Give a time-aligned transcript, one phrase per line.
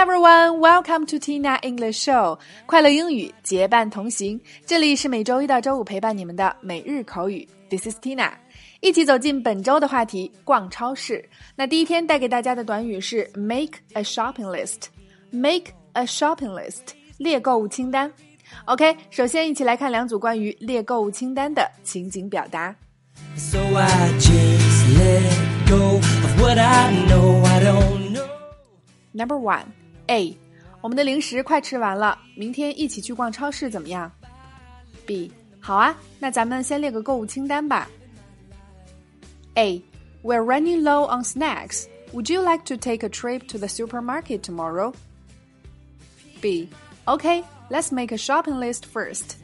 [0.00, 4.40] everyone, welcome to Tina English Show，快乐英语结伴同行。
[4.64, 7.46] 这里是每周一到周五陪伴你们的每日口语。
[7.68, 8.30] This is Tina，
[8.80, 11.22] 一起走进本周的话题——逛超市。
[11.54, 14.84] 那第一天带给大家的短语是 make a shopping list。
[15.32, 18.10] make a shopping list，列购物清单。
[18.64, 22.74] OK，首先一起来看两组关于列购物清单的情景表达。
[23.36, 28.26] So I just let go of what I know I don't know.
[29.12, 29.64] Number one
[30.09, 30.37] A，
[30.81, 34.11] 我们的零食快吃完了，明天一起去逛超市怎么样？
[35.05, 37.89] B，好啊，那咱们先列个购物清单吧。
[39.55, 39.81] A,
[40.23, 41.85] we're running low on snacks.
[42.13, 44.93] Would you like to take a trip to the supermarket tomorrow?
[46.41, 46.69] B,
[47.07, 49.37] okay, let's make a shopping list first.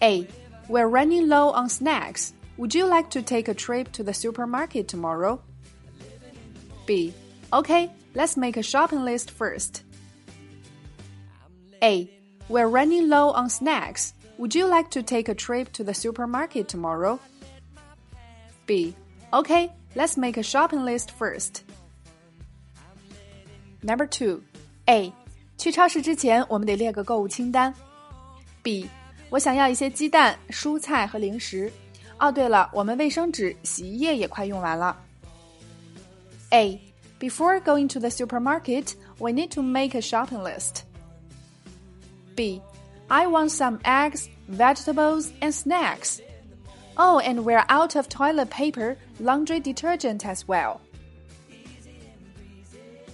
[0.00, 0.26] A,
[0.68, 2.32] we're running low on snacks.
[2.56, 5.40] Would you like to take a trip to the supermarket tomorrow?
[6.86, 7.12] B,
[7.52, 9.82] okay, let's make a shopping list first.
[11.82, 12.08] A,
[12.48, 14.12] we're running low on snacks.
[14.38, 17.18] Would you like to take a trip to the supermarket tomorrow?
[18.66, 18.94] B,
[19.32, 21.62] okay, let's make a shopping list first.
[23.82, 24.42] Number two,
[24.86, 25.12] A，
[25.56, 27.72] 去超市之前我们得列个购物清单。
[28.62, 28.88] B，
[29.30, 31.72] 我想要一些鸡蛋、蔬菜和零食。
[32.18, 34.96] 哦，对了，我们卫生纸、洗衣液也快用完了。
[36.50, 36.80] A.
[37.23, 40.83] Before going to the supermarket, we need to make a shopping list.
[42.35, 42.61] B.
[43.09, 46.19] I want some eggs, vegetables, and snacks.
[46.97, 50.81] Oh, and we're out of toilet paper, laundry detergent as well.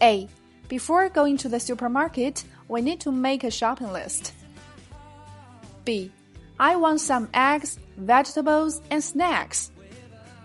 [0.00, 0.26] A.
[0.68, 4.32] Before going to the supermarket, we need to make a shopping list.
[5.84, 6.10] B.
[6.58, 9.70] I want some eggs, vegetables, and snacks.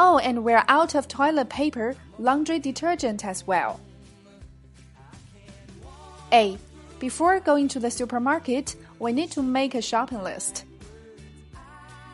[0.00, 3.80] Oh, and we're out of toilet paper, laundry detergent as well.
[6.32, 6.56] A.
[7.00, 10.64] Before going to the supermarket, we need to make a shopping list.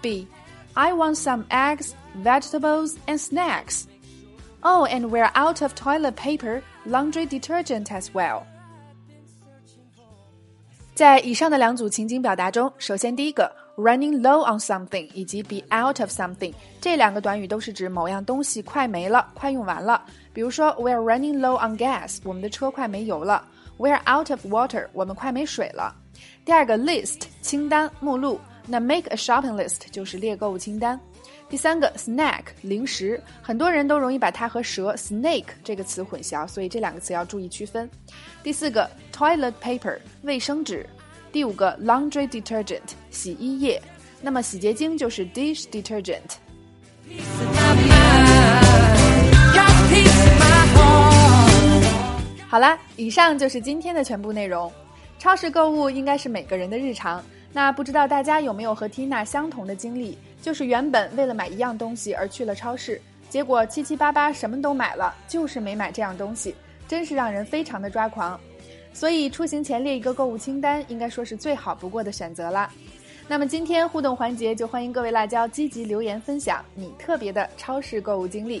[0.00, 0.26] B.
[0.74, 3.86] I want some eggs, vegetables, and snacks.
[4.62, 8.46] Oh, and we're out of toilet paper, laundry detergent as well.
[10.94, 20.00] 在以上的两组情景表达中，首先第一个 running low on something 以及 be out of something 这两个短语都是指某样东西快没了、快用完了。
[20.32, 23.44] 比如说，we are running low on gas，我们的车快没油了
[23.76, 25.92] ；we are out of water，我们快没水了。
[26.44, 30.98] 第二个 list 清单、目录，那 make a shopping list 就是列购物清单。
[31.48, 37.88] 第三个 snack 零食，很多人都容易把它和蛇 snake 这个词混淆，所以这两个词要注意区分。
[38.42, 40.86] 第四个 toilet paper 卫生纸。
[41.30, 42.78] 第五个 laundry detergent
[43.10, 43.82] 洗衣液，
[44.22, 46.20] 那么洗洁精就是 dish detergent。
[52.48, 54.72] 好啦，以上就是今天的全部内容。
[55.18, 57.20] 超市购物应该是每个人的日常，
[57.54, 60.18] 那不知道大家有没有和 Tina 相同的经历？
[60.42, 63.00] 就是原本为了买一样东西而去了超市，
[63.30, 66.52] 结果七七八八什么都买了，就是没买这样东西，
[66.88, 68.38] 真是让人非常的抓狂。
[68.92, 72.68] 所以出行前列一个购物清单，应该说是最好不过的选择啦。
[73.28, 78.60] 那么今天互动环节就欢迎各位辣椒积极留言分享你特别的超市购物经历。